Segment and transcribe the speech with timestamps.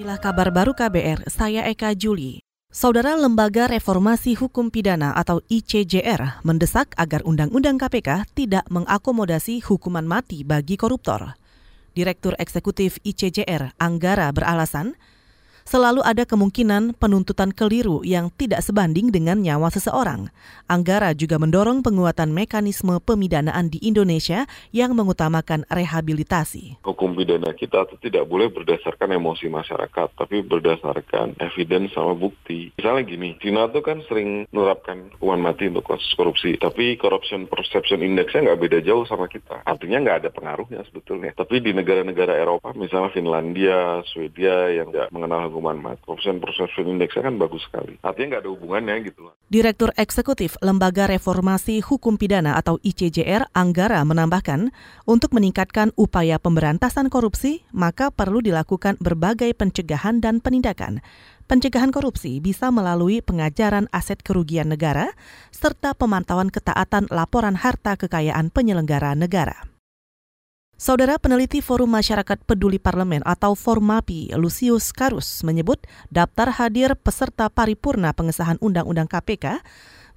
[0.00, 2.40] Inilah kabar baru KBR, saya Eka Juli.
[2.72, 10.40] Saudara Lembaga Reformasi Hukum Pidana atau ICJR mendesak agar Undang-Undang KPK tidak mengakomodasi hukuman mati
[10.40, 11.36] bagi koruptor.
[11.92, 14.96] Direktur Eksekutif ICJR, Anggara, beralasan
[15.70, 20.26] selalu ada kemungkinan penuntutan keliru yang tidak sebanding dengan nyawa seseorang.
[20.66, 26.82] Anggara juga mendorong penguatan mekanisme pemidanaan di Indonesia yang mengutamakan rehabilitasi.
[26.82, 32.74] Hukum pidana kita itu tidak boleh berdasarkan emosi masyarakat, tapi berdasarkan evidence sama bukti.
[32.74, 38.02] Misalnya gini, Cina itu kan sering menerapkan hukuman mati untuk kasus korupsi, tapi corruption perception
[38.02, 39.62] indexnya nggak beda jauh sama kita.
[39.62, 41.30] Artinya nggak ada pengaruhnya sebetulnya.
[41.30, 46.00] Tapi di negara-negara Eropa, misalnya Finlandia, Swedia yang nggak mengenal hukum hukuman mati.
[46.08, 48.00] Persen perception indeksnya kan bagus sekali.
[48.00, 49.28] Artinya nggak ada hubungannya gitu.
[49.52, 54.72] Direktur Eksekutif Lembaga Reformasi Hukum Pidana atau ICJR, Anggara menambahkan,
[55.04, 61.04] untuk meningkatkan upaya pemberantasan korupsi, maka perlu dilakukan berbagai pencegahan dan penindakan.
[61.44, 65.12] Pencegahan korupsi bisa melalui pengajaran aset kerugian negara
[65.50, 69.69] serta pemantauan ketaatan laporan harta kekayaan penyelenggara negara.
[70.80, 78.16] Saudara peneliti Forum Masyarakat Peduli Parlemen atau Formapi, Lucius Karus, menyebut daftar hadir peserta paripurna
[78.16, 79.60] pengesahan Undang-Undang KPK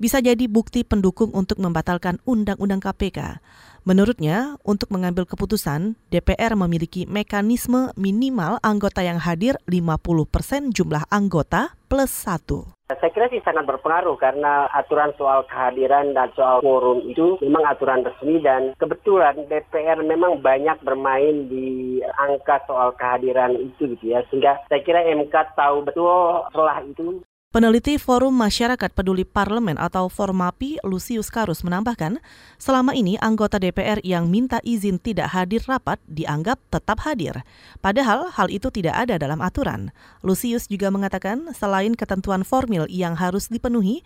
[0.03, 3.39] bisa jadi bukti pendukung untuk membatalkan Undang-Undang KPK.
[3.87, 12.11] Menurutnya, untuk mengambil keputusan, DPR memiliki mekanisme minimal anggota yang hadir 50% jumlah anggota plus
[12.11, 12.67] satu.
[12.91, 18.03] Saya kira sih sangat berpengaruh karena aturan soal kehadiran dan soal forum itu memang aturan
[18.03, 24.23] resmi dan kebetulan DPR memang banyak bermain di angka soal kehadiran itu gitu ya.
[24.27, 30.81] Sehingga saya kira MK tahu betul setelah itu Peneliti Forum Masyarakat Peduli Parlemen atau Formapi
[30.81, 32.17] Lucius Karus menambahkan,
[32.57, 37.45] selama ini anggota DPR yang minta izin tidak hadir rapat dianggap tetap hadir.
[37.77, 39.93] Padahal hal itu tidak ada dalam aturan.
[40.25, 44.01] Lucius juga mengatakan selain ketentuan formil yang harus dipenuhi,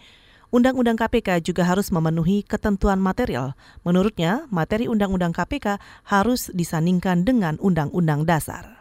[0.51, 3.55] Undang-Undang KPK juga harus memenuhi ketentuan material.
[3.87, 8.76] Menurutnya, materi Undang-Undang KPK harus disandingkan dengan Undang-Undang Dasar.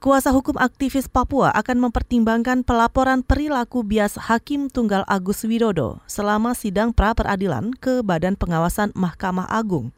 [0.00, 6.96] Kuasa hukum aktivis Papua akan mempertimbangkan pelaporan perilaku bias Hakim Tunggal Agus Widodo selama sidang
[6.96, 9.92] pra peradilan ke Badan Pengawasan Mahkamah Agung.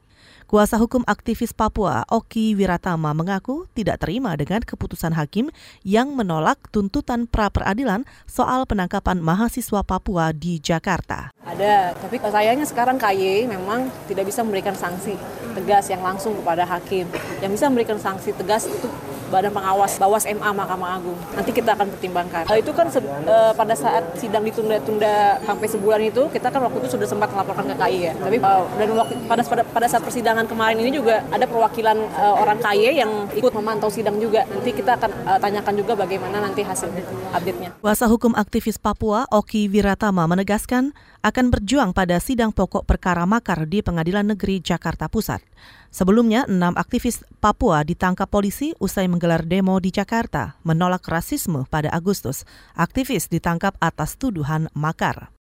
[0.51, 5.55] Kuasa hukum aktivis Papua, Oki Wiratama, mengaku tidak terima dengan keputusan hakim
[5.87, 11.31] yang menolak tuntutan pra-peradilan soal penangkapan mahasiswa Papua di Jakarta.
[11.47, 15.15] Ada, tapi sayangnya sekarang KY memang tidak bisa memberikan sanksi
[15.55, 17.07] tegas yang langsung kepada hakim.
[17.39, 18.91] Yang bisa memberikan sanksi tegas itu
[19.33, 21.17] Badan Pengawas Bawas MA Mahkamah Agung.
[21.33, 22.45] Nanti kita akan pertimbangkan.
[22.45, 26.89] Hal itu kan uh, pada saat sidang ditunda-tunda sampai sebulan itu kita kan waktu itu
[26.93, 28.15] sudah sempat melaporkan ke KI ya.
[28.21, 32.37] Tapi uh, dan waktu pada, pada pada saat persidangan kemarin ini juga ada perwakilan uh,
[32.37, 34.45] orang KY yang ikut memantau sidang juga.
[34.53, 36.93] Nanti kita akan uh, tanyakan juga bagaimana nanti hasil
[37.33, 37.81] update-nya.
[37.81, 40.93] Kuasa hukum aktivis Papua Oki Wiratama menegaskan
[41.23, 45.52] akan berjuang pada sidang pokok perkara makar di Pengadilan Negeri Jakarta Pusat.
[45.93, 52.49] Sebelumnya, enam aktivis Papua ditangkap polisi usai menggelar demo di Jakarta menolak rasisme pada Agustus.
[52.73, 55.33] Aktivis ditangkap atas tuduhan makar.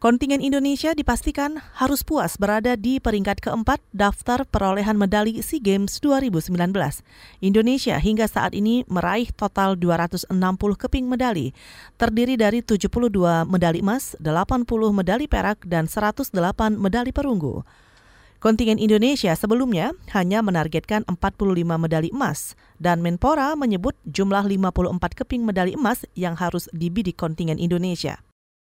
[0.00, 6.56] Kontingen Indonesia dipastikan harus puas berada di peringkat keempat daftar perolehan medali SEA Games 2019.
[7.44, 10.32] Indonesia hingga saat ini meraih total 260
[10.80, 11.52] keping medali,
[12.00, 12.88] terdiri dari 72
[13.44, 16.32] medali emas, 80 medali perak, dan 108
[16.80, 17.60] medali perunggu.
[18.40, 25.76] Kontingen Indonesia sebelumnya hanya menargetkan 45 medali emas dan Menpora menyebut jumlah 54 keping medali
[25.76, 28.24] emas yang harus dibidik kontingen Indonesia.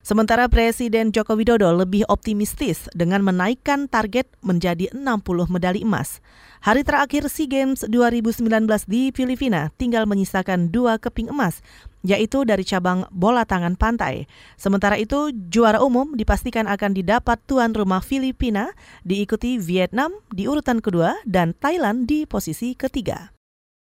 [0.05, 5.01] Sementara Presiden Joko Widodo lebih optimistis dengan menaikkan target menjadi 60
[5.49, 6.21] medali emas.
[6.61, 8.45] Hari terakhir SEA Games 2019
[8.85, 11.65] di Filipina tinggal menyisakan dua keping emas,
[12.05, 14.29] yaitu dari cabang bola tangan pantai.
[14.61, 21.17] Sementara itu, juara umum dipastikan akan didapat tuan rumah Filipina, diikuti Vietnam di urutan kedua
[21.25, 23.33] dan Thailand di posisi ketiga.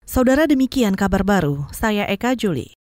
[0.04, 2.81] Saudara demikian kabar baru, saya Eka Juli.